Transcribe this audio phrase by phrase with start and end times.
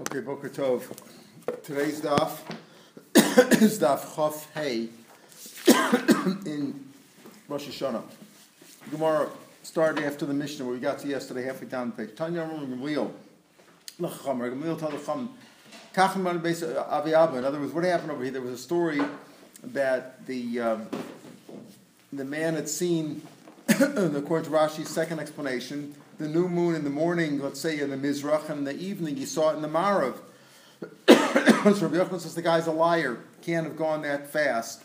[0.00, 0.82] Okay, Boker Tov.
[1.62, 2.38] Today's daf
[3.60, 4.88] is daf Chof Hey
[6.46, 6.88] in
[7.46, 8.02] Rosh Hashanah.
[8.90, 9.28] Gemara
[9.62, 12.16] started after the Mishnah where we got to yesterday, halfway down the page.
[12.16, 13.12] Tanya Gamliel.
[14.00, 15.36] Lacham, Gamliel told the Chum.
[15.94, 17.36] Kachem on base of Aviyabba.
[17.36, 18.32] In other words, what happened over here?
[18.32, 19.02] There was a story
[19.62, 20.88] that the um,
[22.10, 23.20] the man had seen,
[23.68, 27.96] according to Rashi's second explanation, the new moon in the morning, let's say in the
[27.96, 30.16] Mizrach, and in the evening you saw it in the Marav.
[31.08, 33.20] so Rabbi Yochanan says the guy's a liar.
[33.40, 34.84] Can't have gone that fast,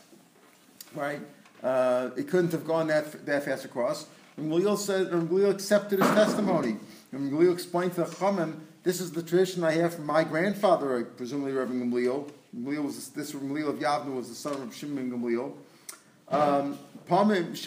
[0.93, 1.19] right?
[1.61, 4.07] Uh, it couldn't have gone that that fast across.
[4.37, 6.77] And Gamliel said, and Gamliel accepted his testimony.
[7.11, 11.03] And Gamliel explained to the Chamim, this is the tradition I have from my grandfather,
[11.03, 12.31] presumably Rabbi Gamliel.
[12.55, 15.51] Gamliel was this Gamliel of Yavna was the son of Shimon Gamliel.
[16.29, 17.65] Um, Sometimes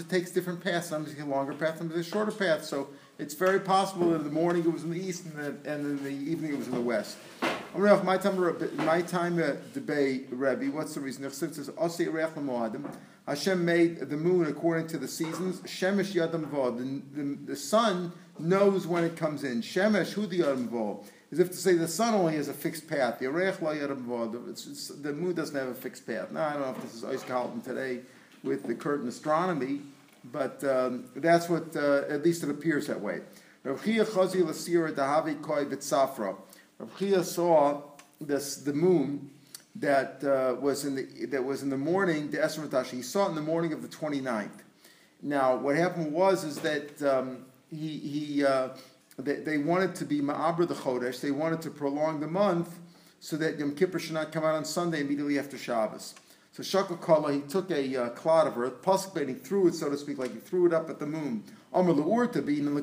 [0.00, 0.88] it takes different paths.
[0.88, 2.64] Sometimes it's a longer path, sometimes a shorter path.
[2.64, 2.88] So
[3.18, 5.84] it's very possible that in the morning it was in the east and, the, and
[5.84, 7.18] in the evening it was in the west.
[7.74, 9.36] My time, my time
[9.74, 10.66] debate, Rebbe.
[10.74, 11.22] What's the reason?
[13.28, 15.60] Hashem made the moon according to the seasons.
[15.60, 19.60] Shemesh yadam The, the sun knows when it comes in.
[19.62, 20.68] Shemesh hu the yadam
[21.32, 23.18] as if to say the sun only has a fixed path.
[23.18, 26.32] The the moon doesn't have a fixed path.
[26.32, 28.00] Now I don't know if this is Ice Carlton today
[28.42, 29.80] with the curtain astronomy,
[30.32, 33.20] but um, that's what uh, at least it appears that way.
[36.78, 37.82] Rav Chia saw
[38.20, 39.30] this the moon
[39.76, 42.30] that uh, was in the that was in the morning.
[42.30, 44.48] The Esratashi he saw it in the morning of the 29th.
[45.22, 48.44] Now what happened was is that um, he he.
[48.44, 48.70] Uh,
[49.24, 52.78] they, they wanted to be Ma'abra the Chodesh, they wanted to prolong the month
[53.18, 56.14] so that Yom Kippur should not come out on Sunday immediately after Shabbos.
[56.52, 59.88] So Shaka Kala, he took a uh, clod of earth, possibly he threw it, so
[59.88, 61.44] to speak, like he threw it up at the moon.
[61.72, 62.74] Amr Le'ur to be in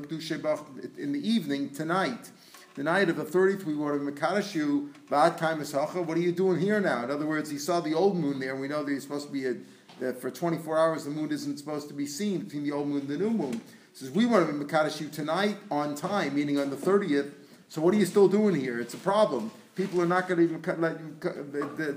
[1.11, 2.31] the evening, tonight.
[2.75, 6.59] The night of the 30th, we want to Makadashu, Ba'at Kai What are you doing
[6.59, 7.03] here now?
[7.03, 9.33] In other words, he saw the old moon there, we know that he's supposed to
[9.33, 9.55] be a,
[9.99, 13.01] that for 24 hours the moon isn't supposed to be seen between the old moon
[13.01, 13.61] and the new moon
[13.97, 17.31] says, We want to be Makadash tonight on time, meaning on the 30th.
[17.67, 18.79] So what are you still doing here?
[18.79, 19.51] It's a problem.
[19.75, 21.17] People are not going to even let you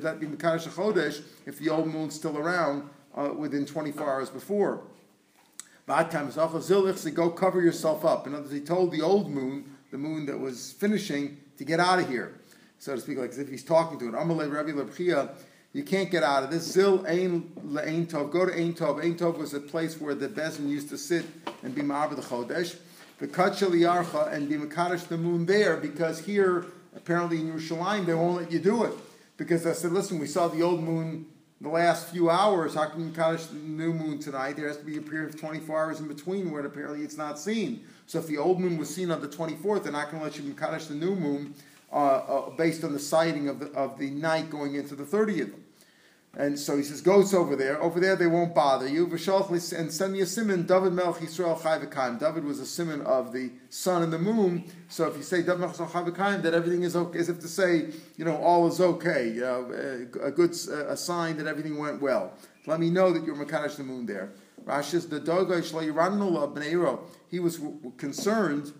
[0.03, 4.83] let you Makadash Chodesh if the old moon's still around uh, within 24 hours before.
[5.87, 8.27] Bad times, go cover yourself up.
[8.27, 11.81] In other words, he told the old moon, the moon that was finishing, to get
[11.81, 12.41] out of here,
[12.79, 14.15] so to speak, like as if he's talking to it.
[15.73, 16.65] You can't get out of this.
[16.65, 18.33] Zil Ein Le'Ein Tov.
[18.33, 19.03] Go to Ein Tov.
[19.03, 21.25] Ein Tov was a place where the Bezin used to sit
[21.63, 22.77] and be Ma'av the Chodesh.
[23.19, 26.67] The Kachel Yarcha and be Makadosh the moon there because here,
[26.97, 28.95] apparently in Yerushalayim, they won't let you do it.
[29.37, 31.27] Because I said, listen, we saw the old moon
[31.61, 32.75] the last few hours.
[32.75, 34.57] How can you Kaddish the new moon tonight?
[34.57, 37.39] There has to be a period of 24 hours in between where apparently it's not
[37.39, 37.85] seen.
[38.07, 40.37] So if the old moon was seen on the 24th, they're not going to let
[40.37, 41.55] you Kaddish the new moon
[41.93, 45.55] uh, uh, based on the sighting of the, of the night going into the 30th.
[46.37, 47.83] And so he says, goats over there.
[47.83, 49.07] Over there, they won't bother you.
[49.11, 52.21] And send me a simon, David Melch Yisrael Chayvakayim.
[52.21, 54.71] David was a simon of the sun and the moon.
[54.89, 57.49] So if you say David Melch Yisrael Chayvakayim, that everything is okay, as if to
[57.49, 59.33] say, you know, all is okay.
[59.33, 62.33] You know, a good a sign that everything went well.
[62.67, 64.31] Let me know that you're Makadosh the moon there.
[64.65, 67.61] Doga Shla He was
[67.97, 68.73] concerned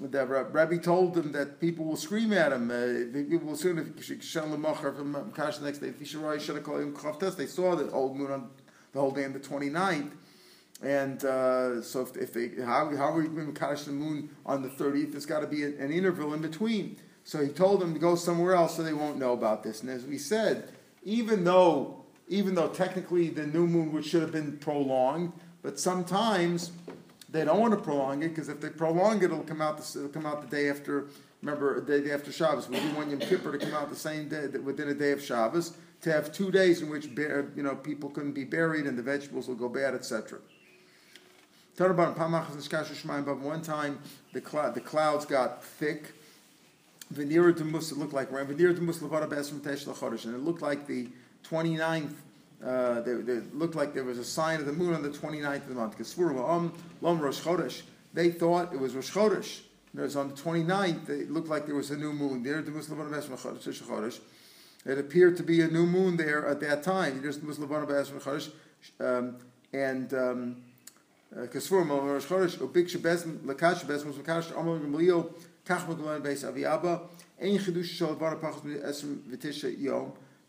[0.00, 2.70] the Rabbi told him that people will scream at him.
[2.70, 3.86] Uh, people will soon if
[4.92, 5.90] from Kash the next day.
[5.90, 8.50] They saw the old moon on
[8.92, 10.10] the whole day on the 29th.
[10.82, 14.30] And uh, so if, if they, how, how are we going to Kash the moon
[14.46, 15.12] on the 30th?
[15.12, 16.96] There's got to be an interval in between.
[17.24, 19.82] So he told them to go somewhere else so they won't know about this.
[19.82, 20.72] And as we said,
[21.04, 21.98] even though
[22.28, 26.72] even though technically the new moon should have been prolonged, but sometimes
[27.32, 29.78] they don't want to prolong it because if they prolong it, it'll come out.
[29.78, 31.06] The, it'll come out the day after.
[31.40, 32.68] Remember, the day after Shabbos.
[32.68, 35.20] We do want Yom Kippur to come out the same day within a day of
[35.20, 39.02] Shabbos to have two days in which you know people couldn't be buried and the
[39.02, 40.38] vegetables will go bad, etc.
[41.78, 43.98] One time
[44.32, 46.12] the, cl- the clouds got thick.
[47.10, 51.08] Veneer to Mus, it looked like and it looked like the
[51.48, 52.14] 29th
[52.64, 55.56] uh, they, they, looked like there was a sign of the moon on the 29th
[55.56, 55.96] of the month.
[58.14, 59.60] They thought it was Rosh Chodesh.
[59.94, 62.42] It was on the 29th, it looked like there was a new moon.
[64.84, 67.22] It appeared to be a new moon there at that time.
[68.98, 69.36] Um,
[69.72, 70.56] and um,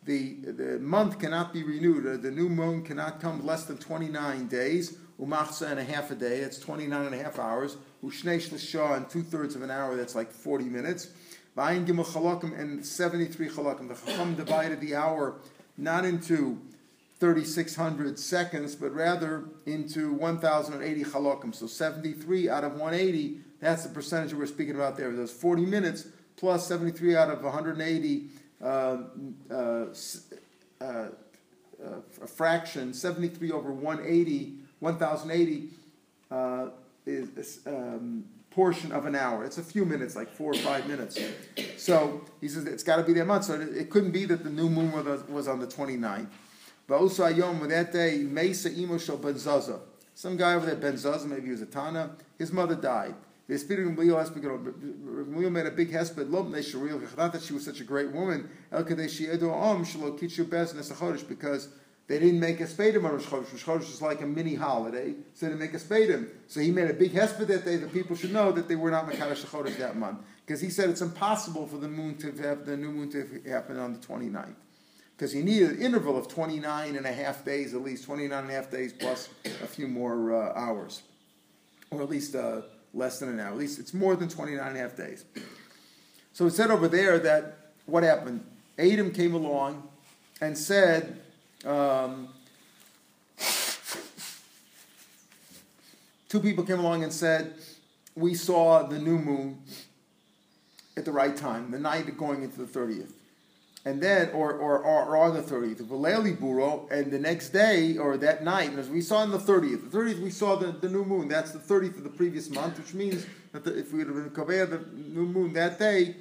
[0.05, 2.21] the, the month cannot be renewed.
[2.21, 6.39] The new moon cannot come less than 29 days, umachsa and a half a day,
[6.39, 10.15] it's 29 and a half hours, Ushnei Shlisha, and two thirds of an hour, that's
[10.15, 11.07] like 40 minutes.
[11.57, 13.87] Vayin Gimel Chalakim, and 73 Chalakim.
[13.87, 15.35] The Chacham divided the hour
[15.77, 16.59] not into
[17.19, 21.55] 3,600 seconds, but rather into 1,080 Chalakim.
[21.55, 25.11] So 73 out of 180, that's the percentage we're speaking about there.
[25.11, 28.29] Those 40 minutes plus 73 out of 180
[28.63, 28.97] uh,
[29.51, 29.85] uh,
[30.81, 31.07] uh,
[32.21, 35.69] a fraction, 73 over 180, 1080
[36.31, 36.67] uh,
[37.05, 39.43] is um, portion of an hour.
[39.43, 41.19] It's a few minutes, like four or five minutes.
[41.77, 43.45] So he says it's got to be that month.
[43.45, 44.91] So it, it, couldn't be that the new moon
[45.29, 46.27] was, on the 29th.
[46.87, 51.27] But also Ayom, that day, Mesa Imo Shal Ben Some guy over there, Ben Zaza,
[51.27, 53.15] maybe he was a Tana, his mother died.
[53.49, 56.29] Of Gamliel made a big hesped
[57.17, 58.49] not that she was such a great woman,
[61.27, 61.67] because
[62.07, 63.51] they didn't make a spadim on Rosh Chodesh.
[63.51, 66.29] Rosh Chodesh is like a mini holiday, so they make a spadim.
[66.47, 67.75] So he made a big hesped that day.
[67.77, 70.89] The people should know that they were not Makadosh Chodesh that month, because he said
[70.89, 74.55] it's impossible for the moon to have the new moon to happen on the 29th.
[75.17, 78.49] Because he needed an interval of 29 and a half days, at least 29 and
[78.49, 81.03] a half days plus a few more uh, hours,
[81.91, 82.61] or at least uh,
[82.93, 83.49] less than an hour.
[83.49, 85.25] At least it's more than 29 and a half days.
[86.33, 88.45] So it said over there that what happened?
[88.77, 89.87] Adam came along
[90.41, 91.19] and said,
[91.65, 92.29] um,
[96.29, 97.53] two people came along and said,
[98.15, 99.61] We saw the new moon
[100.97, 103.11] at the right time, the night going into the 30th
[103.85, 108.17] and then or or, or, on the 30th Valeli Buro, and the next day or
[108.17, 111.03] that night, as we saw on the 30th, the 30th we saw the, the new
[111.03, 111.27] moon.
[111.27, 114.29] That's the 30th of the previous month, which means that the, if we have been
[114.29, 116.15] Kaveh the new moon that day,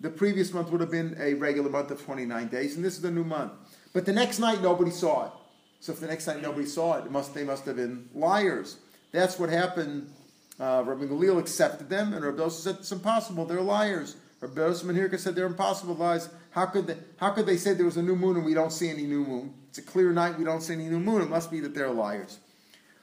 [0.00, 3.02] the previous month would have been a regular month of 29 days, and this is
[3.02, 3.52] the new month.
[3.92, 5.32] But the next night nobody saw it.
[5.80, 8.78] So if the next night nobody saw it, it must they must have been liars.
[9.12, 10.12] That's what happened.
[10.58, 13.46] Uh, Rabbi Galil accepted them, and Rabbi Dosa said it's impossible.
[13.46, 14.16] They're liars.
[14.40, 16.28] Rabbi Dosa said they're impossible lies.
[16.50, 18.72] How could they, how could they say there was a new moon and we don't
[18.72, 19.54] see any new moon?
[19.68, 21.22] It's a clear night, we don't see any new moon.
[21.22, 22.38] It must be that they're liars.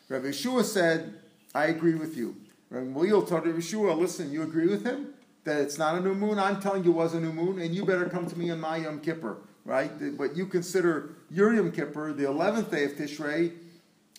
[0.10, 1.14] Rabbi Yeshua said,
[1.56, 2.36] I agree with you.
[2.70, 5.14] Rabbi Malil told Rabbi Yeshua, listen, you agree with him?
[5.46, 6.40] That it's not a new moon?
[6.40, 8.60] I'm telling you it was a new moon, and you better come to me on
[8.60, 9.92] my Yom Kippur, right?
[10.18, 13.54] What you consider your Yom Kippur, the 11th day of Tishrei,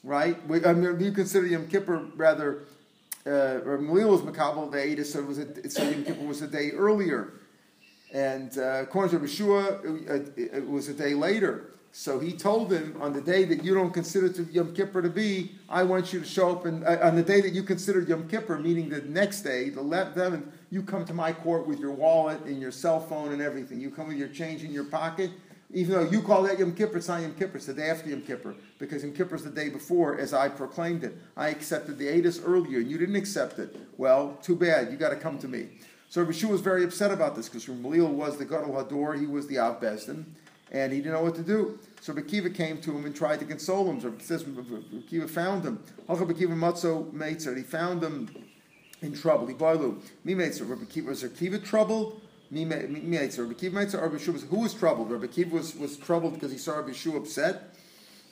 [0.03, 0.39] right?
[0.65, 2.65] I mean, you consider Yom Kippur rather,
[3.27, 6.41] uh, Rabbi Malil was Makabal, the 8th, so, it was a, so Yom Kippur was
[6.41, 7.35] a day earlier.
[8.13, 11.73] And uh, according to Yeshua, it, it, was a day later.
[11.93, 15.11] So he told him, on the day that you don't consider to Yom Kippur to
[15.11, 18.01] be, I want you to show up, and uh, on the day that you consider
[18.01, 21.93] Yom Kippur, meaning the next day, the 11th, you come to my court with your
[21.93, 23.81] wallet and your cell phone and everything.
[23.81, 25.31] You come with your change in your pocket.
[25.75, 28.09] Even though you call that Yom Kippur, it's not Yom Kippur, it's the day after
[28.09, 28.55] Yom Kippur.
[28.79, 31.19] Because Yom Kippur is the day before, as I proclaimed it.
[31.37, 33.77] I accepted the Adis earlier, and you didn't accept it.
[33.99, 34.91] Well, too bad.
[34.91, 35.69] You got to come to me.
[36.11, 39.47] So Rabbi was very upset about this because Ramlil was the Gadol Hador, he was
[39.47, 40.25] the Av Bezdin,
[40.73, 41.79] and he didn't know what to do.
[42.01, 44.01] So Bakiva came to him and tried to console him.
[44.01, 45.83] So says Bakiva found him.
[46.09, 48.29] Bakiva Matzo Meitzer, he found him
[49.03, 49.47] in trouble.
[49.47, 50.01] He boilu.
[50.25, 52.23] Me Meitzer, Rabbi was Kiva troubled?
[52.51, 55.11] Me Meitzer, Rabbi Kiva Meitzer, Rabbi was, who was troubled?
[55.11, 57.75] Rabbi Kiva was, was troubled because he saw Rabbi Shua upset?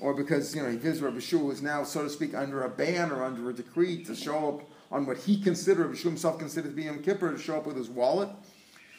[0.00, 3.11] Or because, you know, his Rabbi Shua was now, so to speak, under a ban
[3.11, 6.77] or under a decree to show up on what he considered, Rabbi himself considered to
[6.77, 8.29] be Yom Kippur, to show up with his wallet.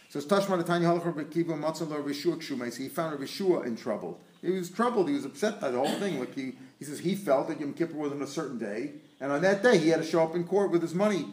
[0.09, 3.61] So it's Tashman Tanya Halach Rabbi Kiva Matzah Rabbi Shua So he found Rabbi Shua
[3.61, 4.19] in trouble.
[4.41, 5.09] He was troubled.
[5.09, 6.19] He was upset by the whole thing.
[6.19, 9.31] Like he, he says he felt that Yom Kippur was on a certain day, and
[9.31, 11.25] on that day he had to show up in court with his money.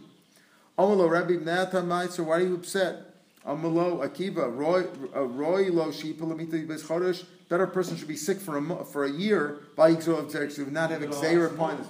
[0.78, 3.14] Amalo Rabbi Natan So why are you upset?
[3.46, 8.56] Amalo Akiva Roy uh, Roy Lo Shipa Lamita Chodesh better person should be sick for
[8.56, 11.86] a for a year by Yigzol not have Xer upon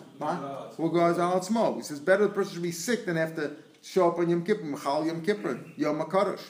[0.76, 1.76] Who goes out smoke.
[1.76, 4.44] He says better the person should be sick than have to show up on Yom
[4.44, 6.40] Kippur, Machal Yom Kippur, Yom HaKadosh.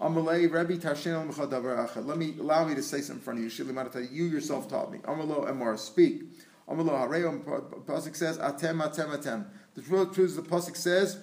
[0.00, 2.06] Amalei Rabbi Tashin Achad.
[2.06, 4.24] Let me allow me to say something in front of you.
[4.24, 4.98] You yourself taught me.
[4.98, 6.22] Amalo Emor, speak.
[6.68, 7.42] Amalo Hareo
[7.84, 9.46] Pasuk says Atem Atem Atem.
[9.74, 11.18] The truth is the Pasuk says.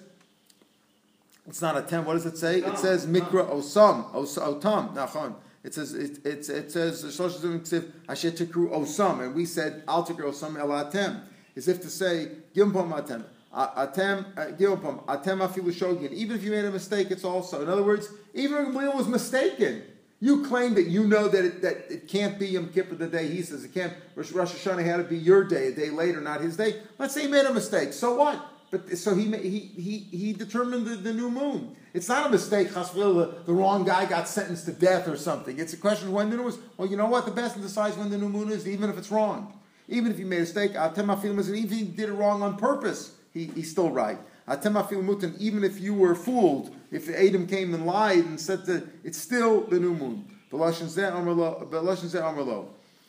[1.46, 2.04] It's not a ten.
[2.04, 2.58] What does it say?
[2.58, 5.36] It says Mikra Osam, Otam, Nachon.
[5.66, 10.56] It says it, it, it says Asher Tikru Osam, and we said Al Tikru Osam
[10.56, 11.22] El Atem,
[11.56, 13.24] as if to say Gimpom Atem.
[13.52, 16.12] Atem uh, Gilpom Atem Afilu Shogin.
[16.12, 17.62] Even if you made a mistake, it's also.
[17.62, 19.82] In other words, even if Gamliel was mistaken,
[20.20, 23.26] you claim that you know that it, that it can't be Yom Kippur the day
[23.26, 23.92] he says it can't.
[24.14, 26.80] Rosh Hashanah had to be your day, a day later, not his day.
[26.96, 27.92] Let's say he made a mistake.
[27.92, 28.40] So what?
[28.70, 31.74] But so he he he he determined the, the new moon.
[31.96, 32.74] It's not a mistake.
[32.74, 35.58] The, the wrong guy got sentenced to death or something.
[35.58, 36.58] It's a question of when the new moon is.
[36.76, 37.24] Well, you know what?
[37.24, 39.58] The best decides when the new moon is, even if it's wrong.
[39.88, 43.46] Even if you made a mistake, even if he did it wrong on purpose, he,
[43.46, 44.18] he's still right.
[44.46, 48.66] Atem afil mutan, even if you were fooled, if Adam came and lied and said
[48.66, 50.28] that it's still the new moon.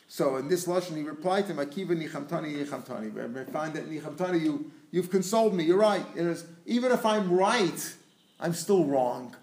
[0.09, 4.41] So in this lashon, he replied to him, "Akiva nichamtani nichamtani." I find that nichamtani,
[4.41, 5.65] you you've consoled me.
[5.65, 6.05] You're right.
[6.15, 7.95] Is, even if I'm right,
[8.39, 9.35] I'm still wrong,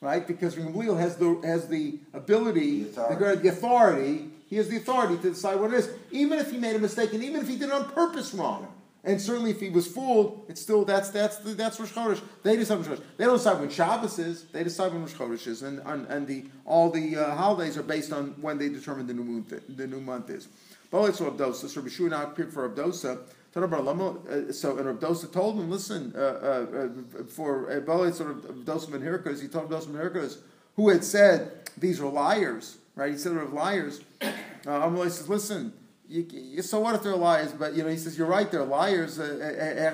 [0.00, 0.26] right?
[0.26, 3.42] Because Gamliel has the has the ability, The authority.
[3.42, 4.30] the, authority.
[4.48, 7.12] He has the authority to decide what it is, even if he made a mistake,
[7.12, 8.66] and even if he did it on purpose wrong.
[9.04, 12.20] And certainly, if he was fooled, it's still that's that's the, that's Rosh Chodesh.
[12.42, 13.02] They decide Rosh Chodesh.
[13.16, 14.44] They don't decide when Shabbos is.
[14.44, 17.82] They decide when Rosh Chodesh is, and and, and the all the uh, holidays are
[17.82, 20.48] based on when they determine the new moon the new month is.
[20.90, 21.68] But it's Abdosa.
[21.68, 23.18] So Rabbi now appeared for Abdosa.
[23.56, 28.90] Uh, So and Abdosa told him, listen, uh, uh, uh, for Balei sort of Abdosa
[28.90, 30.38] ben Hirkas, he told Abdosa ben Hirkas,
[30.76, 33.12] who had said these are liars, right?
[33.12, 34.00] He said they're liars.
[34.20, 34.30] Uh,
[34.66, 35.72] Amalei says, listen.
[36.10, 37.52] You, you, so what if they're liars?
[37.52, 38.50] But you know, he says you're right.
[38.50, 39.18] They're liars.
[39.18, 39.90] Uh,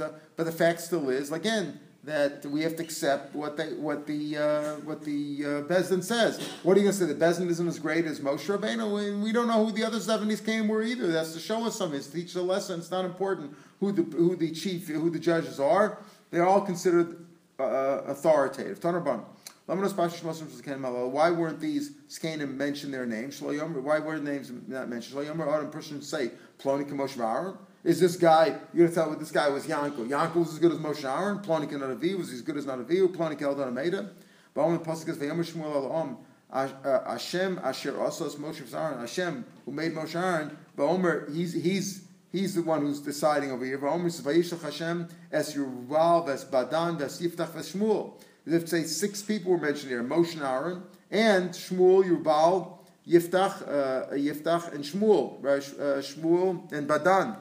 [0.00, 4.06] uh, but the fact still is, again, that we have to accept what they, what
[4.06, 6.40] the, uh, what the uh, says.
[6.62, 7.04] What are you going to say?
[7.04, 10.00] The Bezdin isn't as great as Moshe Rabbeinu, and we don't know who the other
[10.00, 11.08] seventies came were either.
[11.08, 11.98] That's to show us something.
[11.98, 12.80] It's to teach a lesson.
[12.80, 15.98] It's not important who the who the chief, who the judges are.
[16.30, 17.26] They're all considered
[17.58, 18.80] uh, authoritative.
[18.80, 19.22] Tanarban.
[19.68, 23.42] Why weren't these Skanim mentioned their names?
[23.42, 25.14] Why were the names not mentioned?
[25.14, 27.58] Shloyomer person say Ploni Kamosh Aaron.
[27.84, 28.56] Is this guy?
[28.72, 30.08] You're gonna tell me this guy was Yankel.
[30.08, 31.40] Yankel was as good as Moshe Aaron.
[31.40, 33.14] Ploni Kanadavi was as good as Nadavi.
[33.14, 34.08] Ploni Keldon Ameda.
[34.54, 36.16] But only Pasuk is Vayomer Shmuel Elohim.
[36.50, 39.00] Hashem Asher Asos Moshe Aaron.
[39.00, 40.56] Hashem who made Moshe Aaron.
[40.76, 43.78] But Omer he's he's He's the one who's deciding over here.
[43.78, 48.12] Va'omer says, "Vayishlach Hashem es Yuval, es Badan, es Yiftach, es Shmuel."
[48.48, 54.14] If say six people were mentioned here: Moshe and Aaron, and Shmuel, Yubal, Yiftach, uh,
[54.14, 55.62] Yiftach, and Shmuel, right?
[55.78, 57.36] Uh, Shmuel and Badan.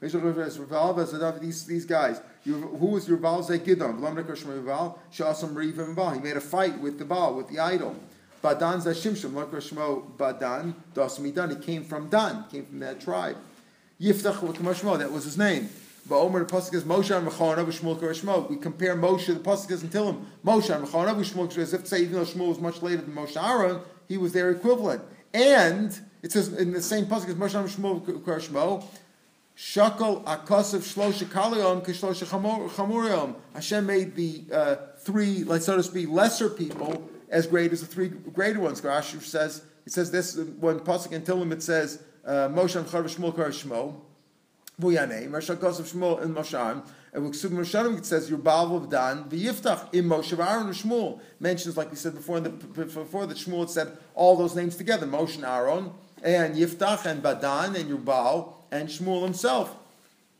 [0.00, 2.22] These these guys.
[2.44, 3.44] Who was Yuval?
[3.44, 4.00] Say Gidon.
[4.00, 4.98] Yuval.
[5.12, 6.12] Shasam Riv and Baal.
[6.12, 7.94] He made a fight with the Baal, with the idol.
[8.42, 9.30] Badan Zashimshim.
[9.30, 10.74] Shmo Badan.
[10.94, 11.50] Das Midan.
[11.50, 12.44] He came from Dan.
[12.50, 13.36] Came from that tribe.
[14.00, 14.98] Yiftach.
[14.98, 15.68] That was his name.
[16.10, 18.50] But Omer the pasuk is Moshe and Mechanav Shmuel Shmuel.
[18.50, 19.26] We compare Moshe.
[19.26, 22.24] The pasuk is until him Moshe and Mechanav Shmuel as if to say even though
[22.24, 25.04] Shmuel was much later than Moshe Aaron, he was their equivalent.
[25.32, 28.84] And it says in the same pasuk as Moshe and Shmuel Shmuel.
[29.56, 33.36] Shakal akasav shlosha chamuriom.
[33.54, 37.86] Hashem made the uh, three, like so to speak, lesser people as great as the
[37.86, 38.80] three greater ones.
[38.80, 43.04] Rashi says it says this when pasuk until him it says uh, Moshe and Charav
[43.04, 43.32] Shmuel
[44.80, 44.92] Shmo.
[44.92, 46.82] Vuyane, Moshe Kosav Shmuel and Moshe
[47.12, 51.20] and with Ksub Moshanim it says Yubal of Dan v'Yiftach in Moshe Aaron and Shmuel
[51.38, 55.06] mentions like we said before in the before that Shmuel said all those names together
[55.06, 55.90] Moshe and Aaron
[56.22, 59.74] and Yiftach and Badan and Yubal and Shmuel himself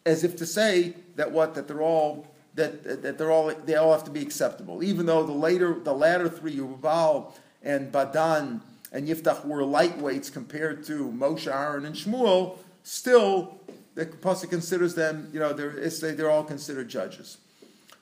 [0.07, 3.93] as if to say that what that they're all that that they're all they all
[3.93, 7.33] have to be acceptable even though the later the latter three Yubal
[7.63, 8.61] and Badan
[8.93, 13.61] and Yiftach were lightweights compared to Moshe Aaron and Shmuel still
[14.09, 17.39] the pasuk considers them, you know, they're, they're all considered judges.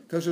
[0.08, 0.22] That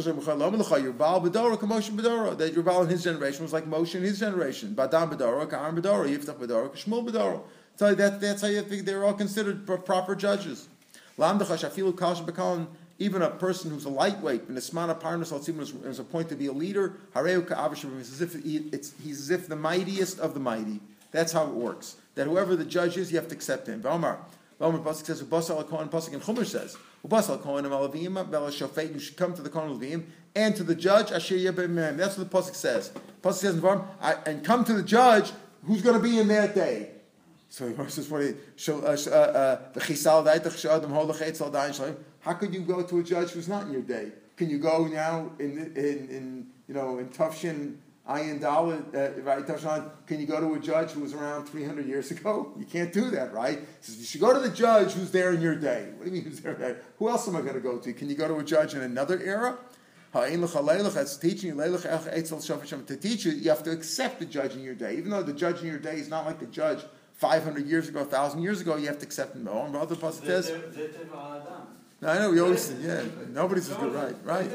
[2.55, 4.75] Yubal in his generation was like Moshe in his generation.
[4.75, 7.43] Badam Bedoro, Ka'aram Bedoro, Yiftach Bedoro, Shmuel Bedoro.
[7.77, 10.69] So that, that's how you think they're all considered proper judges.
[12.99, 14.69] Even a person who's a lightweight, is
[15.99, 20.41] appointed to be a leader, as if it's, he's as if the mightiest of the
[20.41, 20.81] mighty.
[21.13, 21.97] That's how it works.
[22.15, 23.83] That whoever the judge is, you have to accept him.
[24.61, 28.99] Omer Pasuk says, Ubasal Kohen Pasuk in Chumash says, Ubasal Kohen Alavim, Bela Shofet, you
[28.99, 32.37] should come to the Kohen Alavim, and to the judge, Asher Yebem That's what the
[32.39, 32.91] Pasuk says.
[33.23, 35.33] Pasuk says and come to the judge
[35.65, 36.91] who's going to be in that day.
[37.49, 39.59] So he says, what uh, uh, uh,
[42.21, 44.13] how could you go to a judge who's not in your day?
[44.37, 47.77] Can you go now in, in, in you know, in Tufshin
[48.09, 49.45] Ayin Dalit, uh, right?
[49.45, 52.53] Tafshan, can you go to a judge who was around 300 years ago?
[52.59, 53.59] You can't do that, right?
[53.59, 55.91] He says, you should go to the judge who's there in your day.
[55.97, 56.83] What do you mean who's there?
[56.99, 57.93] Who else am I going to go to?
[57.93, 59.59] Can you go to a judge in another era?
[60.13, 61.57] That's teaching you.
[61.57, 64.97] To teach you, you have to accept the judge in your day.
[64.97, 66.83] Even though the judge in your day is not like the judge
[67.15, 69.49] 500 years ago, 1,000 years ago, you have to accept him.
[69.51, 70.51] Oh, other pasuk says.
[72.03, 73.03] No, I know we always yeah.
[73.31, 74.15] Nobody's as good, right?
[74.23, 74.51] Right.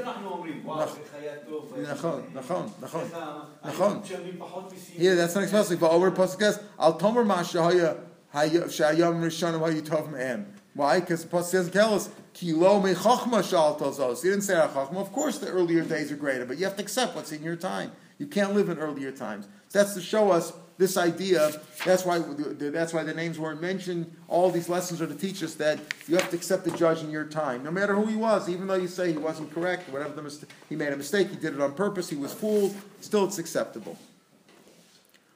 [4.95, 5.75] Yeah, that's not expressly.
[5.75, 7.97] But over pasuk al tomer mashahaya
[8.33, 10.53] shayam rishonim hayitov me'em.
[10.75, 10.99] Why?
[10.99, 14.21] Because the past doesn't tell us kilo mechachma shal tozos.
[14.21, 14.97] He didn't say chachma.
[14.97, 17.55] Of course, the earlier days are greater, but you have to accept what's in your
[17.55, 17.91] time.
[18.19, 19.47] You can't live in earlier times.
[19.69, 21.51] So that's to show us this idea,
[21.85, 24.11] that's why, that's why the names weren't mentioned.
[24.27, 27.11] All these lessons are to teach us that you have to accept the judge in
[27.11, 30.15] your time, no matter who he was, even though you say he wasn't correct, whatever
[30.15, 33.25] the mistake, he made a mistake, he did it on purpose, he was fooled, still
[33.25, 33.95] it's acceptable.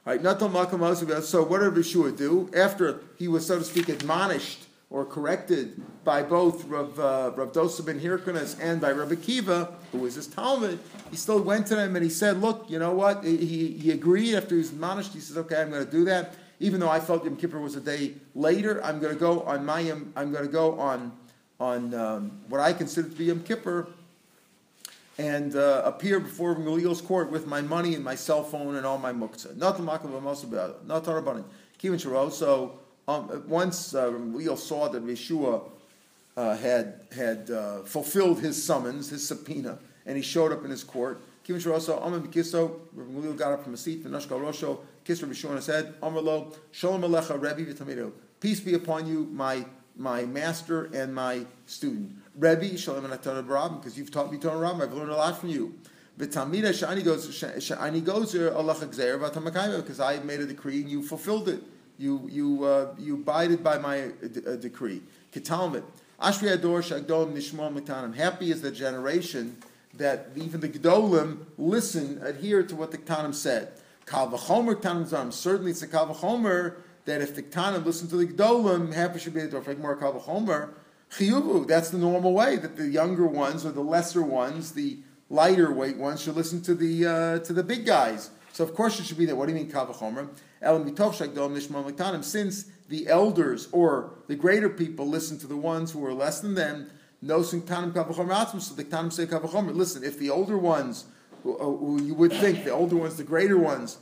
[0.04, 2.50] All right, so what did Yeshua do?
[2.54, 7.84] After he was, so to speak, admonished or corrected by both Rav, uh, Rav Dosa
[7.84, 10.78] ben Hirkonis and by Rabbi Kiva, who was his Talmud,
[11.10, 13.24] he still went to them and he said, look, you know what?
[13.24, 15.12] He, he agreed after he was admonished.
[15.12, 16.34] He says, okay, I'm going to do that.
[16.60, 19.66] Even though I felt Yom Kippur was a day later, I'm going to go on
[19.66, 19.80] my
[20.14, 21.12] I'm going to go on,
[21.60, 23.88] on um, what I consider to be Yom Kippur
[25.18, 28.98] and uh, appear before Gamaliel's court with my money and my cell phone and all
[28.98, 29.56] my muktzah.
[29.56, 30.22] Not the makam of
[30.86, 31.44] not.
[31.78, 32.78] Kivin So
[33.08, 35.62] um, once uh, Gamaliel saw that Yeshua
[36.36, 40.84] uh, had had uh, fulfilled his summons, his subpoena, and he showed up in his
[40.84, 41.20] court.
[41.46, 42.80] Kivin Sharo Amam Bikiso.
[42.96, 44.02] Gamaliel got up from his seat.
[44.02, 45.94] The Nashkal Rosho kissed Yeshua on his head.
[46.72, 48.12] Shalom Alecha Rebbe.
[48.40, 49.64] Peace be upon you, my
[49.96, 52.12] my master and my student.
[52.36, 55.48] Rebbe Shalom Anatana Barab, because you've taught me Torah Ram, I've learned a lot from
[55.48, 55.74] you.
[56.18, 61.02] V'tamida shani goes shani goes Allah Gzer v'tamakayim because I made a decree and you
[61.02, 61.62] fulfilled it.
[61.98, 65.02] You you uh, you abided by my uh, decree.
[65.32, 65.82] Ketalmid
[66.20, 68.14] Ashri Ador Shagdom Nishmor Mitanim.
[68.14, 69.56] Happy is the generation
[69.94, 73.72] that even the Gedolim listen, adhere to what the Ktanim said.
[74.06, 75.32] Kal v'chomer Ktanim.
[75.32, 76.76] Certainly, it's a Kal v'chomer
[77.06, 79.74] that if the Ktanim listen to the Gedolim, happy should be the Dor.
[79.76, 80.70] More Kal v'chomer.
[81.10, 84.98] Chiyuvu, that's the normal way that the younger ones or the lesser ones, the
[85.30, 88.30] lighter weight ones, should listen to the uh, to the big guys.
[88.52, 89.36] So of course it should be there.
[89.36, 90.28] What do you mean kavachomer?
[92.22, 96.54] Since the elders or the greater people listen to the ones who are less than
[96.54, 96.90] them,
[97.26, 99.74] So the say kavachomer.
[99.74, 101.06] Listen, if the older ones,
[101.42, 103.98] who, who you would think the older ones, the greater ones,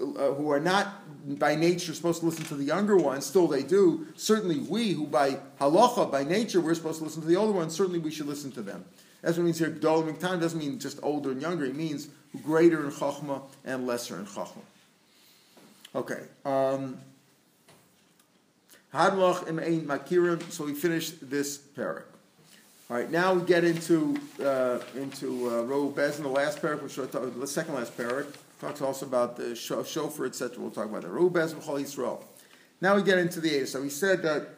[0.00, 3.62] uh, who are not by nature supposed to listen to the younger ones, still they
[3.64, 4.06] do.
[4.14, 7.74] Certainly we, who by halacha, by nature, we're supposed to listen to the older ones,
[7.74, 8.84] certainly we should listen to them.
[9.20, 9.70] That's what it means here.
[9.70, 11.64] Gdol time doesn't mean just older and younger.
[11.64, 12.08] It means
[12.42, 14.60] greater in chachma and lesser in chachma.
[15.94, 16.22] Okay.
[16.44, 16.98] Um,
[18.92, 22.04] so we finished this parak.
[22.90, 26.98] All right, now we get into uh, into uh, Bez in the last parak, which
[26.98, 28.26] I talk the second last parak.
[28.60, 30.58] Talks also about the shofar, etc.
[30.58, 32.22] We'll talk about the Rubez B'chol Yisrael.
[32.80, 33.68] Now we get into the Eidah.
[33.68, 34.48] So we said that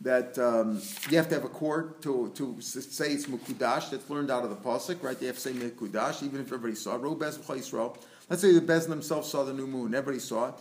[0.00, 0.80] that um,
[1.10, 3.90] you have to have a court to, to say it's Mukudash.
[3.90, 5.18] That's learned out of the pasuk, right?
[5.18, 6.96] They have to say Mukudash, even if everybody saw.
[6.98, 7.96] Rubez B'chol Yisrael.
[8.28, 9.94] Let's say the Bezin themselves saw the new moon.
[9.94, 10.54] Everybody saw it.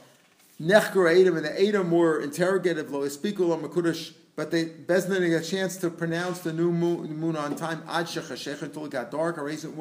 [0.62, 5.44] Nechker Edom, and the Edom were interrogative, lo ispikul Makudash, but they Bezin didn't get
[5.44, 9.38] a chance to pronounce the new moon, on time, Ad Shechashech, until it got dark,
[9.38, 9.76] or isn't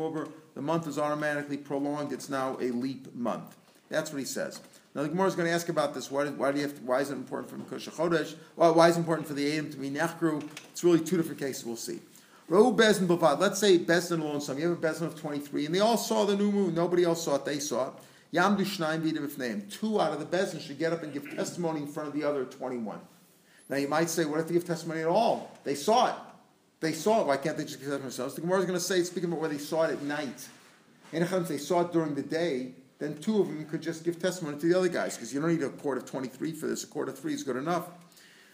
[0.55, 2.12] the month is automatically prolonged.
[2.12, 3.57] It's now a leap month.
[3.88, 4.61] That's what he says.
[4.94, 6.11] Now the Gemara is going to ask about this.
[6.11, 8.35] Why, why do you have to, why is it important for Mekosha Chodesh?
[8.57, 10.42] Well, why is it important for the Adam to be Nechru?
[10.72, 11.64] It's really two different cases.
[11.64, 12.01] We'll see.
[12.48, 13.40] Rahu Bezin Bavad.
[13.40, 14.40] Let's say Bezin alone.
[14.40, 16.74] Some you have a Bezin of twenty three, and they all saw the new moon.
[16.74, 17.44] Nobody else saw it.
[17.44, 17.94] They saw it.
[18.32, 19.66] Yamdu Shnaim name.
[19.70, 22.22] Two out of the Bezin should get up and give testimony in front of the
[22.22, 23.00] other twenty one.
[23.68, 25.50] Now you might say, what if they give testimony at all?
[25.64, 26.14] They saw it.
[26.80, 27.26] They saw it.
[27.26, 28.35] Why can't they just give it themselves?
[28.35, 30.48] The Gemara is going to say, speaking about where they saw it at night.
[31.12, 34.20] And if they saw it during the day, then two of them could just give
[34.20, 36.85] testimony to the other guys because you don't need a court of 23 for this.
[36.85, 37.88] A court of three is good enough.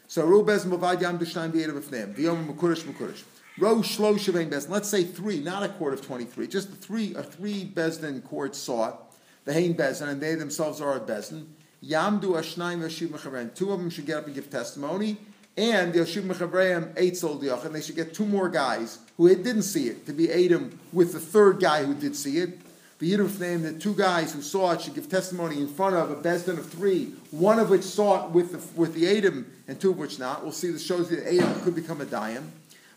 [0.08, 2.14] So Rubez Mavad Yam Dushnayim B'Edav B'Fneim.
[2.14, 3.22] V'yom Mekurish Mekurish.
[3.58, 4.70] Ro Shlo Shavim Bezdin.
[4.70, 6.46] Let's say three, not a court of 23.
[6.48, 8.96] Just the three, a three Bezdin courts saw.
[9.44, 11.46] The Hain Bezdin, and they themselves are a Bezdin.
[11.84, 13.54] Yamdu Ashnaim Yashiv Mechavrem.
[13.54, 15.18] Two of them should get up and give testimony
[15.56, 19.62] and the Yoshiv Mechavreim Eitzel Diach, and they should get two more guys who didn't
[19.62, 22.58] see it to be Adam with the third guy who did see it.
[22.98, 26.10] The Yiduf name the two guys who saw it should give testimony in front of
[26.10, 29.78] a Bezdin of three, one of which saw it with the, with the Adam and
[29.80, 30.42] two of which not.
[30.42, 32.44] We'll see this shows you that Adam could become a Dayim.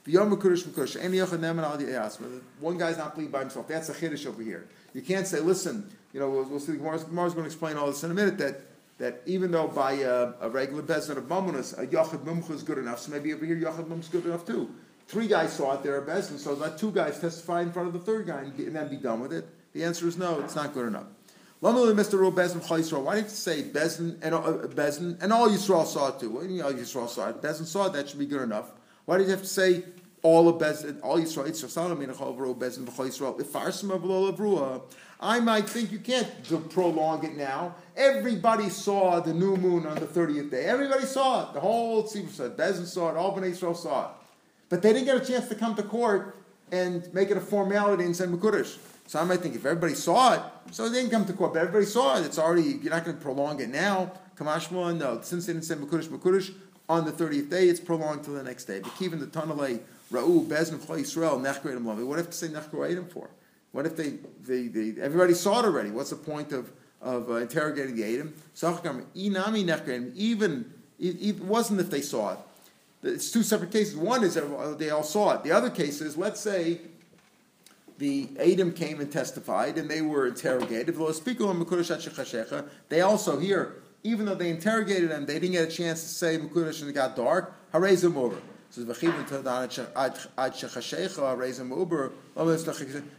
[0.06, 0.18] The
[2.60, 3.68] one guy's not believed by himself.
[3.68, 4.68] That's a Chiddush over here.
[4.94, 7.88] You can't say, listen, you know, we'll, we'll see, Gemara's, Gemara's going to explain all
[7.88, 8.62] this in a minute, that
[8.98, 12.78] that even though by a, a regular bezin of mamonas a yachid mumcha is good
[12.78, 14.70] enough, so maybe over here yachid mumcha is good enough too.
[15.08, 17.94] Three guys saw it there a bezin, so let two guys testify in front of
[17.94, 19.48] the third guy and, and, then be done with it.
[19.74, 21.08] The answer is no, it's not good enough.
[21.62, 22.20] Mr.
[22.20, 23.04] Ro Bezin.
[23.04, 26.40] Why did you say Bezin and uh, Bezin and all Yisrael saw it too?
[26.48, 27.42] Do you all Yisrael saw it?
[27.42, 27.94] Bezin saw it.
[27.94, 28.72] That should be good enough.
[29.06, 29.84] Why did you have to say
[30.24, 31.48] all of Bezin, all Yisrael?
[31.48, 32.08] It's Salamim
[32.58, 33.40] Bezin Yisrael.
[33.40, 34.84] If Farsim of
[35.20, 36.28] I might think you can't
[36.72, 37.76] prolong it now.
[37.96, 40.66] Everybody saw the new moon on the 30th day.
[40.66, 41.54] Everybody saw it.
[41.54, 42.50] The whole Tzibur saw.
[42.50, 43.18] Bezin saw it.
[43.18, 44.12] All Bnei Israel saw it.
[44.70, 46.36] But they didn't get a chance to come to court
[46.72, 48.78] and make it a formality and say Makurish.
[49.08, 50.42] So I might think if everybody saw it,
[50.72, 53.16] so they didn't come to court, but everybody saw it, it's already, you're not going
[53.16, 54.12] to prolong it now.
[54.36, 56.54] Kamashma, no, since they didn't say Makurish, Makurish,
[56.88, 58.80] on the 30th day, it's prolonged till the next day.
[58.80, 59.80] But even the Tanale,
[60.12, 63.30] Ra'u, Bezin, Chol Yisrael, Nechgredim Lavi, what if they say Nechgredim for?
[63.72, 65.92] What if they, they, they, everybody saw it already?
[65.92, 66.72] What's the point of,
[67.02, 68.34] of uh, interrogating the Adam?
[68.56, 72.40] Inami Nechgredim, even, it, wasn't if they saw it.
[73.04, 73.96] It's two separate cases.
[73.96, 74.40] One is
[74.78, 75.44] they all saw it.
[75.44, 76.80] The other case is, let's say
[77.98, 80.96] the Adam came and testified, and they were interrogated.
[82.90, 86.39] They also here, even though they interrogated them, they didn't get a chance to say
[86.39, 87.55] Mekudesh and it got dark.
[87.73, 88.37] Harezim over.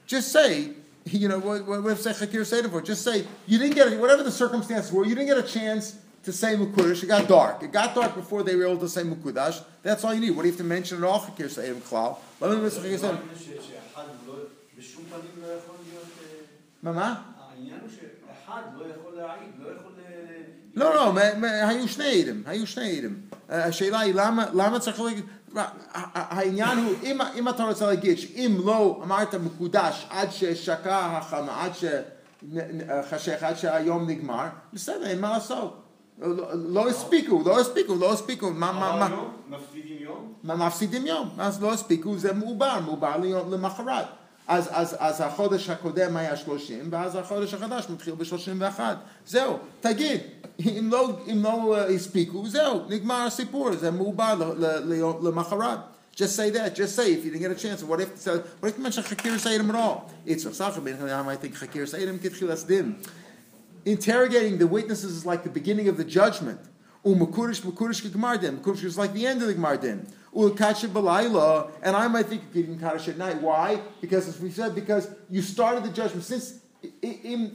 [0.08, 0.70] Just say,
[1.06, 2.82] you know, what, what if say Chakir Seder for?
[2.82, 6.32] Just say, you didn't get, whatever the circumstances were, you didn't get a chance to
[6.32, 7.04] say Mukudash.
[7.04, 7.64] It got dark.
[7.64, 9.62] It got dark before they were able to say Mukudash.
[9.84, 10.32] That's all you need.
[10.32, 11.20] What do you have to mention at all?
[11.20, 12.18] Chakir Seder Klal.
[12.40, 13.20] Let me Chakir Seder.
[16.84, 17.22] מה, מה?
[17.38, 19.92] העניין הוא שאחד לא יכול להעיד, לא יכול...
[20.77, 21.12] לא, לא,
[21.43, 23.21] היו שני עדים, היו שני עדים.
[23.49, 25.25] השאלה היא למה, למה צריך להגיד,
[26.15, 31.73] העניין הוא, אם, אם אתה רוצה להגיד שאם לא אמרת מקודש עד ששקע החמה, עד
[31.75, 35.83] שחשך, עד שהיום נגמר, בסדר, אין מה לעשות.
[36.55, 38.51] לא הספיקו, לא הספיקו, לא הספיקו.
[38.51, 39.25] מה, מה, מה?
[39.49, 40.33] מפסידים יום?
[40.45, 43.17] מפסידים יום, אז לא הספיקו, זה מעובר, מעובר
[43.51, 44.07] למחרת.
[44.48, 48.80] אז, אז, אז החודש הקודם היה 30, ואז החודש החדש מתחיל ב-31.
[49.28, 50.20] זהו, תגיד,
[50.60, 54.54] אם לא, אם לא הספיקו, זהו, נגמר הסיפור, זה מעובר
[55.22, 55.80] למחרת.
[56.14, 56.76] Just say that.
[56.76, 57.84] Just say if you didn't get a chance.
[57.84, 60.12] What if so, what if you mention Chakir Seidim at all?
[60.26, 62.98] It's I think Chakir Seidim Kitchilas Din.
[63.86, 66.60] Interrogating the witnesses is like the beginning of the judgment.
[67.06, 68.58] Umakurish Makurish Gemar Din.
[68.58, 72.80] Makurish is like the end of the Gemar Din and I might think of giving
[72.80, 73.42] Kaddish at night.
[73.42, 73.82] Why?
[74.00, 76.62] Because as we said, because you started the judgment since
[77.02, 77.50] im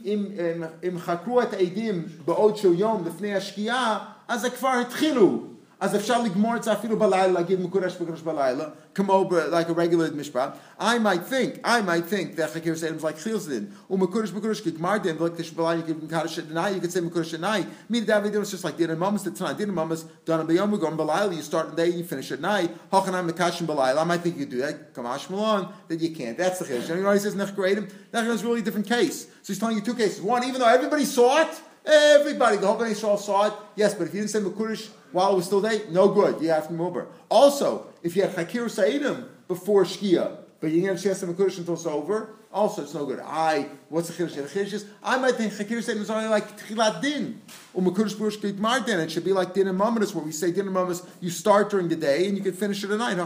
[0.99, 5.50] chakru et eidim ba'od shel yom lefnei hashkiya, אז כבר התחילו.
[5.81, 10.15] אז אפשר לגמור את זה אפילו בלילה, להגיד מקודש מקודש בלילה, כמו like a regular
[10.15, 10.57] משפט.
[10.79, 13.93] I might think, I might think that חקיר סיידם is like chilzdin.
[13.93, 17.01] ומקודש מקודש כגמר דין, ולא כתש בלילה, you can מקודש at night, you can say
[17.01, 17.91] מקודש at night.
[17.91, 19.57] Me the David it's just like dinner mamas the tonight.
[19.57, 22.69] Dinner mamas done ביום וגם בלילה, you start in the day, you finish at night.
[22.89, 24.95] הוכנם מקashim בלילה, I might think you do that.
[24.95, 26.37] Kamash Malon, that you can't.
[26.37, 26.89] That's the chiddush.
[26.89, 27.91] And he says nechgradim.
[28.11, 29.27] That is really a different case.
[29.43, 30.21] So he's telling you two cases.
[30.21, 31.53] One, even though everybody saw it,
[31.85, 33.53] everybody, the whole Bnei Israel saw it.
[33.75, 36.40] Yes, but if you didn't say Mekudesh while it was still day, no good.
[36.42, 37.08] You have to move over.
[37.28, 41.26] Also, if you had Hakir Sa'idim before Shkia, but you didn't have a chance to
[41.26, 43.20] Mekudesh until it's over, also it's no good.
[43.20, 44.34] I, what's the Chiddush?
[44.34, 47.40] The Chiddush is, I might think Hakir Sa'idim is only like Tchilat Din,
[47.74, 49.00] um, or Mekudesh Burush Gitmar Din.
[49.00, 51.70] It should be like Din and Mamadis, where we say Din and Mamadis, you start
[51.70, 53.16] during the day and you can finish it at night.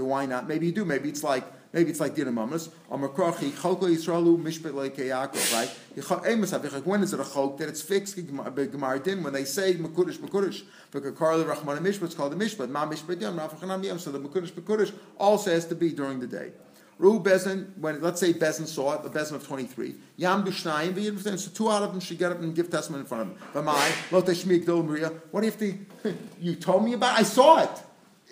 [0.00, 0.46] Why not?
[0.48, 0.84] Maybe you do.
[0.84, 1.44] Maybe it's like,
[1.74, 2.70] Maybe it's like Dina Mamas.
[2.88, 6.86] Um, Amakrochi, Chokla Yisraelu, Mishpat like Yaakov, right?
[6.86, 9.24] When is it a chok that it's fixed Gemar Din?
[9.24, 10.62] When they say Makudish, Makudish.
[10.92, 12.70] Because Karli Rahman Mishpat, it's called the Mishpat.
[12.70, 13.98] Ma Mishpat Yom, Rafachanam Yom.
[13.98, 16.52] So the Makudish, Makudish also has to be during the day.
[16.98, 21.50] Ru Bezin, when let's say Bezin saw it, the Bezin of 23, Yam Bishnayim, so
[21.50, 23.64] two out of them should get up and give testimony in front of him.
[23.64, 25.76] V'mai, Lote Shmi Maria, what if the,
[26.40, 27.20] you told me about it?
[27.20, 27.82] I saw it.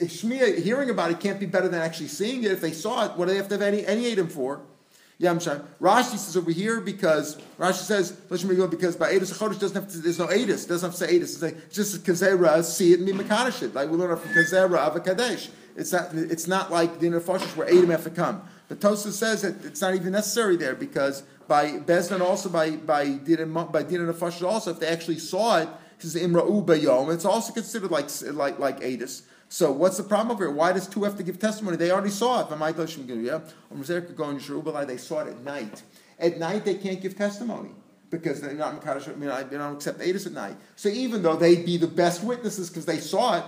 [0.00, 2.52] Shmiya hearing about it can't be better than actually seeing it.
[2.52, 4.62] If they saw it, what do they have to have any, any Adam for?
[5.18, 9.98] Yeah, Rashi says over here because Rashi says because by Adis Chodesh doesn't have to,
[9.98, 11.22] there's no Adis, doesn't have to say Adis.
[11.22, 14.96] It's, like, just Kazera, see it and be Makanish Like we learn from Kazera of
[14.96, 15.48] a Kadesh.
[15.76, 18.42] It's not, it's not like the Nefashis where Adam have to come.
[18.68, 23.08] But Tosa says that it's not even necessary there because by Bezdin also by by
[23.08, 27.52] Dina by Dina Nefashis also if they actually saw it, because Imra'u Bayom, it's also
[27.52, 29.22] considered like like like Adis.
[29.48, 30.54] So what's the problem over here?
[30.54, 31.76] Why does two have to give testimony?
[31.76, 32.48] They already saw it.
[34.86, 35.82] They saw it at night.
[36.18, 37.70] At night they can't give testimony
[38.08, 40.56] because they're not Makadosh, I mean, they don't accept Adis at night.
[40.76, 43.44] So even though they'd be the best witnesses because they saw it,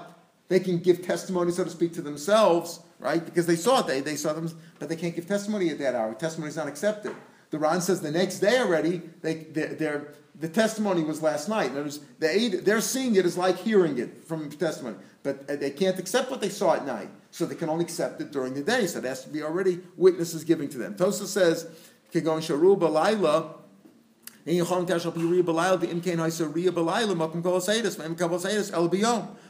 [0.49, 3.25] they can give testimony, so to speak, to themselves, right?
[3.25, 5.95] Because they saw it, they, they saw them, but they can't give testimony at that
[5.95, 6.15] hour.
[6.15, 7.15] Testimony is not accepted.
[7.51, 11.71] The Ron says the next day already, they, they're, the testimony was last night.
[11.71, 15.71] In words, they, they're seeing it as like hearing it from testimony but uh, they
[15.71, 18.63] can't accept what they saw at night, so they can only accept it during the
[18.63, 18.87] day.
[18.87, 20.95] So it has to be already witnesses giving to them.
[20.95, 21.67] Tosa says,
[22.13, 23.55] "Kegon sharu balayla."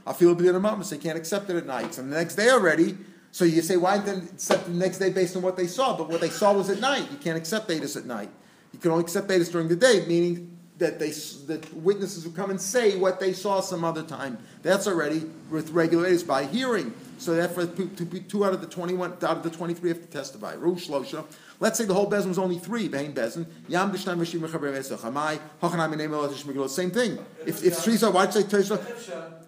[0.07, 1.95] I feel They can't accept it at night.
[1.95, 2.97] So the next day already.
[3.33, 5.97] So you say, why didn't accept the next day based on what they saw?
[5.97, 7.11] But what they saw was at night.
[7.11, 8.31] You can't accept Adis at night.
[8.73, 11.11] You can only accept Adis during the day, meaning that they
[11.47, 14.39] that witnesses who come and say what they saw some other time.
[14.63, 16.93] That's already with regulators by hearing.
[17.19, 20.55] So therefore, two out of the twenty-one, out of the twenty-three have to testify.
[20.57, 21.25] Rush Shlosha.
[21.61, 22.89] Let's say the whole bezin was only three.
[22.89, 23.47] Bezin.
[23.69, 24.99] Yam v'shim v'chaber v'esach.
[24.99, 26.69] Amai hochanai minei melot shmigdol.
[26.69, 27.19] Same thing.
[27.47, 28.79] If if three saw, why say Tosha?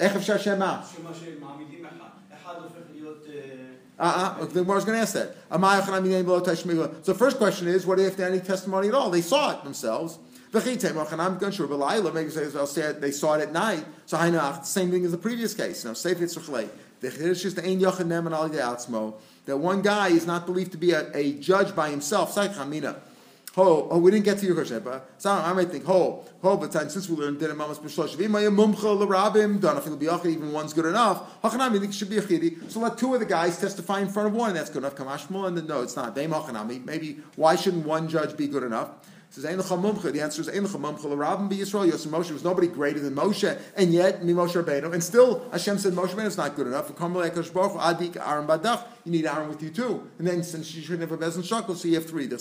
[0.01, 0.83] Ech efshar shema.
[3.99, 4.45] Uh-uh.
[4.45, 5.35] The Gemara was going to ask that.
[7.03, 9.09] So the first question is, what if they had any testimony at all?
[9.11, 10.19] They saw it themselves.
[10.53, 10.93] Maybe they
[13.11, 13.85] saw it at night.
[14.05, 15.83] So the same thing as the previous case.
[15.85, 16.41] Now, if it's the
[19.47, 22.37] that one guy is not believed to be a, a judge by himself.
[23.59, 26.59] Oh, oh, we didn't get to your question, but so I might think, oh, oh,
[26.59, 28.13] but since we learned that Mamas B'Shlosh,
[30.29, 31.41] even one's good enough.
[31.41, 32.71] Hachanami think should be a chidi.
[32.71, 34.95] So let two of the guys testify in front of one, and that's good enough.
[34.95, 36.15] Kamashmo, and then no, it's not.
[36.15, 38.91] Maybe why shouldn't one judge be good enough?
[39.31, 41.05] Says The answer is Mumcha.
[41.05, 41.87] L'Rabim be Yisrael.
[41.91, 45.93] Yosef Moshe was nobody greater than Moshe, and yet Moshe Rabbeinu, and still Hashem said
[45.93, 46.95] Moshe Rabbeinu is not good enough.
[46.97, 48.47] Adik Aaron.
[49.05, 50.09] You need Aaron with you too.
[50.19, 52.27] And then since you shouldn't have a bezin shakel, so you have three.
[52.27, 52.37] The.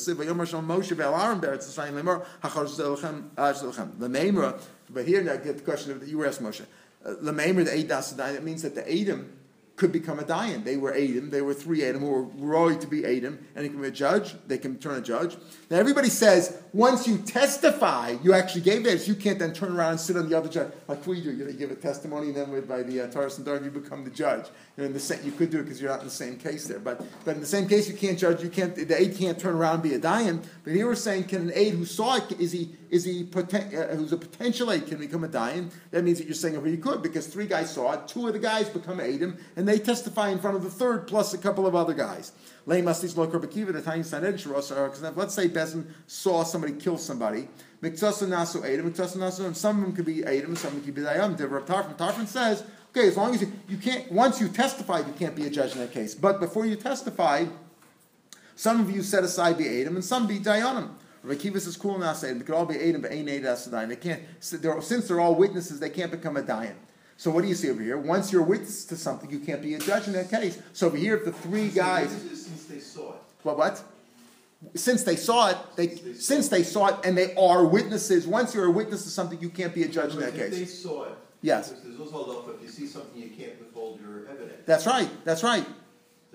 [3.97, 4.59] The.
[4.89, 6.65] But here now get the question that you were asked Moshe.
[7.05, 9.34] Uh, the Meimer the Eidah That means that the Edom
[9.75, 10.63] could become a dayan.
[10.63, 13.69] They were Adam, they were three Adam who were roy to be Adam, and he
[13.69, 15.35] can be a judge, they can turn a judge.
[15.69, 19.91] Now everybody says, once you testify, you actually gave this, you can't then turn around
[19.91, 22.51] and sit on the other judge, like we do, you, give a testimony, and then
[22.51, 24.45] with, by the uh, Taurus and Dark, you become the judge.
[24.77, 26.37] You, know, in the same, you could do it because you're not in the same
[26.37, 29.17] case there, but, but in the same case, you can't judge, you can't, the aide
[29.17, 31.85] can't turn around and be a dayan, but here we're saying, can an aide who
[31.85, 35.27] saw it, is he, is he, poten- uh, who's a potential aide, can become a
[35.27, 35.69] dayan?
[35.91, 38.33] That means that you're saying, well, he could, because three guys saw it, two of
[38.33, 41.39] the guys become Adam, and and they testify in front of the third plus a
[41.39, 42.33] couple of other guys.
[42.67, 43.09] Uh, let's say
[45.49, 47.47] Bezin saw somebody kill somebody.
[47.81, 51.35] and some of them could be Adam, some of them could be Dayam.
[51.65, 55.35] Tarfon, Tarfon says, okay, as long as you, you can't, once you testify, you can't
[55.35, 56.13] be a judge in that case.
[56.13, 57.45] But before you testify,
[58.55, 60.91] some of you set aside the Adam and some be Dayanim.
[61.23, 63.95] Rabbi Kiva says, cool now, say, they could all be Adam, but ain't Adam They
[63.95, 66.75] can't, since they're all witnesses, they can't become a Dayan.
[67.17, 67.97] So what do you see over here?
[67.97, 70.61] Once you're witness to something, you can't be a judge in that case.
[70.73, 73.83] So over here, if the three guys, since they saw it, what what?
[74.73, 78.27] Since they saw it, they since they saw it, and they are witnesses.
[78.27, 80.51] Once you're a witness to something, you can't be a judge in that case.
[80.51, 81.17] They saw it.
[81.41, 81.69] Yes.
[81.83, 84.63] There's also if you see something, you can't withhold your evidence.
[84.65, 85.09] That's right.
[85.23, 85.65] That's right.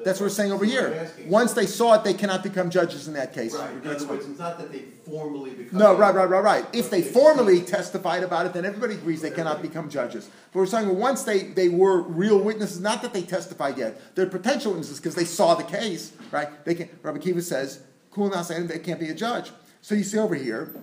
[0.04, 1.10] That's what we're saying over here.
[1.26, 3.54] Once they saw it, they cannot become judges in that case.
[3.54, 3.70] Right.
[3.70, 5.78] In other words, it's not that they formally become.
[5.78, 6.66] No, right, right, right, right.
[6.72, 10.30] If they formally testified about it, then everybody agrees they cannot become judges.
[10.52, 14.26] But we're saying once they, they were real witnesses, not that they testified yet, they're
[14.26, 16.64] potential witnesses because they saw the case, right?
[16.64, 16.88] They can.
[17.02, 19.50] Rabbi Kiva says, "Cool, now saying they can't be a judge."
[19.82, 20.74] So you see over here,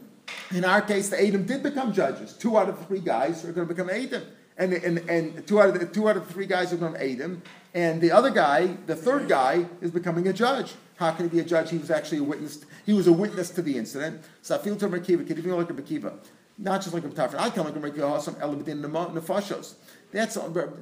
[0.52, 2.34] in our case, the Adam did become judges.
[2.34, 4.24] Two out of the three guys are going to become Adam
[4.58, 7.04] and, and, and two out of the two out of three guys are going to
[7.04, 7.42] aid him,
[7.74, 10.74] and the other guy, the third guy, is becoming a judge.
[10.98, 11.70] How can he be a judge?
[11.70, 12.66] He was actually a witness.
[12.86, 14.24] He was a witness to the incident.
[14.44, 16.18] Safil to Merkiva, even like a Merkiva,
[16.58, 17.40] not just like a Tafra.
[17.40, 19.76] I can like a Merkiva, some elabedin nefashos.
[20.12, 20.36] That's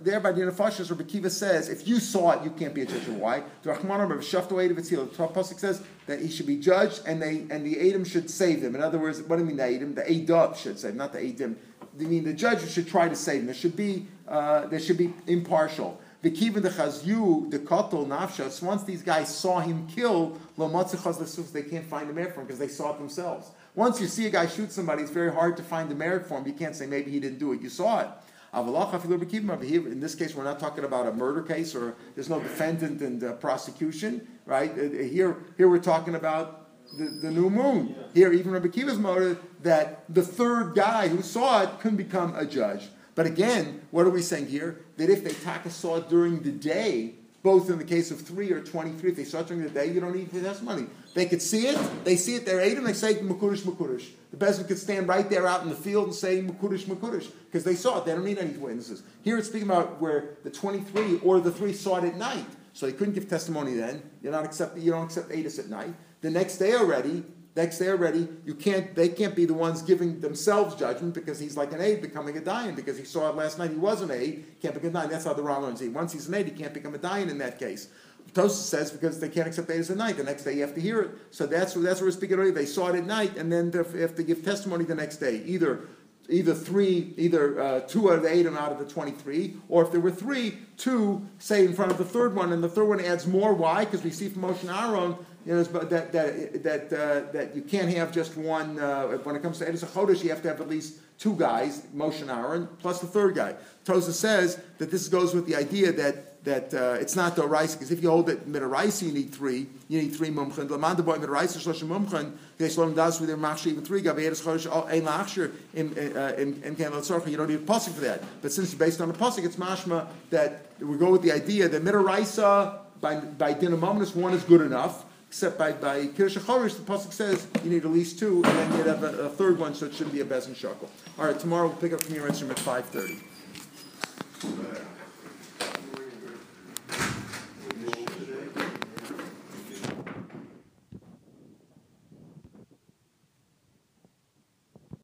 [0.03, 0.91] there by the nefashos.
[0.91, 3.07] Rabbi Kiva says, if you saw it, you can't be a judge.
[3.07, 3.43] Why?
[3.63, 5.11] The Rahman Rabbi Shafto Adam Etzil.
[5.11, 8.61] The pasuk says that he should be judged, and they and the Adam should save
[8.61, 8.75] them.
[8.75, 9.95] In other words, what do you mean the Adam?
[9.95, 11.57] The Adav should save, not the Adam.
[11.99, 13.45] I mean, the judge should try to save them.
[13.47, 16.01] There should be, uh, there should be impartial.
[16.21, 18.61] The kiva the chazyu, the kotel nafshas.
[18.61, 22.59] Once these guys saw him kill, lo they can't find the merit for him because
[22.59, 23.51] they saw it themselves.
[23.75, 26.39] Once you see a guy shoot somebody, it's very hard to find the merit for
[26.39, 26.47] him.
[26.47, 27.61] You can't say maybe he didn't do it.
[27.61, 28.09] You saw it.
[28.55, 33.21] In this case, we're not talking about a murder case or there's no defendant and
[33.21, 34.71] uh, prosecution, right?
[34.71, 36.64] Uh, here, here we're talking about
[36.97, 37.95] the, the new moon.
[38.13, 42.45] Here, even Rabbi Kiva's motive that the third guy who saw it couldn't become a
[42.45, 42.89] judge.
[43.15, 44.81] But again, what are we saying here?
[44.97, 48.51] That if they taka saw it during the day, both in the case of three
[48.51, 50.87] or twenty-three, if they saw it during the day, you don't need to money.
[51.13, 54.09] They could see it, they see it, they're eight, and they say Makurish Makurish.
[54.31, 57.63] The peasant could stand right there out in the field and say Makurish Makurish, because
[57.63, 58.05] they saw it.
[58.05, 59.03] They don't need any witnesses.
[59.23, 62.45] Here it's speaking about where the twenty-three or the three saw it at night.
[62.73, 64.03] So they couldn't give testimony then.
[64.21, 65.93] You're not accept, you don't accept Adis at night.
[66.25, 67.23] The next day already,
[67.55, 71.55] next day already, you can't, they can't be the ones giving themselves judgment because he's
[71.55, 73.69] like an aide becoming a dayan because he saw it last night.
[73.69, 75.11] He was an aide, can't become a dayan.
[75.11, 75.87] That's how the Rambam see.
[75.87, 77.89] Once he's an aide, he can't become a dayan in that case.
[78.33, 80.17] Tosa says because they can't accept it as a night.
[80.17, 81.11] The next day you have to hear it.
[81.29, 82.55] So that's that's what we're speaking about.
[82.55, 85.43] They saw it at night, and then they have to give testimony the next day.
[85.45, 85.87] Either
[86.27, 89.83] either three, either uh, two out of the eight and out of the 23, or
[89.83, 92.85] if there were three, two say in front of the third one, and the third
[92.85, 93.53] one adds more.
[93.53, 93.85] Why?
[93.85, 97.89] Because we see from Moshe Aaron You know, that, that, that, uh, that you can't
[97.95, 100.67] have just one, uh, when it comes to Edis Chodesh, you have to have at
[100.67, 103.55] least two guys, Moshe and Aaron, plus the third guy.
[103.85, 107.77] Tosa says that this goes with the idea that, that, uh, it's not the Raisa,
[107.77, 110.67] because if you hold it Midaraisa, you need three, you need three mumchen.
[110.67, 114.67] Boy Midaraisa, Shloshim mumchen, they them down with their machshir, even three, Gabi Edis Chodesh,
[114.69, 116.33] oh, ein lachshir, in, uh,
[116.75, 118.23] Ken Latzorcha, you don't need a pasuk for that.
[118.41, 121.69] But since it's based on a pasuk, it's mashma that we go with the idea
[121.69, 126.83] that Midaraisa, by, by dinamomnus, one is good enough, except by, by Kiddush HaChorish, the
[126.83, 129.73] Pasuk says you need at least two, and then you'd have a, a third one,
[129.75, 130.89] so it shouldn't be a bezin shakel.
[131.17, 133.19] All right, tomorrow we'll pick up from your instrument at five thirty.